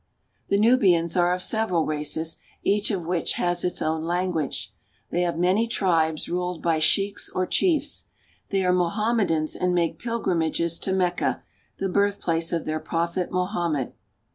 The 0.47 0.57
Nubians 0.57 1.15
are 1.15 1.31
of 1.31 1.43
several 1.43 1.85
races, 1.85 2.37
each 2.63 2.89
of 2.89 3.05
which 3.05 3.33
has 3.33 3.63
its 3.63 3.83
own 3.83 4.01
language. 4.01 4.73
They 5.11 5.21
have 5.21 5.37
many 5.37 5.67
tribes, 5.67 6.27
ruled 6.27 6.63
by 6.63 6.79
sheiks 6.79 7.29
or 7.29 7.45
chiefs. 7.45 8.05
They 8.49 8.65
are 8.65 8.73
Mohammedans 8.73 9.55
and 9.55 9.75
make 9.75 9.99
pilgrimages 9.99 10.79
to 10.79 10.91
Mecca, 10.93 11.43
the 11.77 11.87
birthplace 11.87 12.51
of 12.51 12.65
their 12.65 12.79
prophet, 12.79 13.31
Mohammed. 13.31 13.93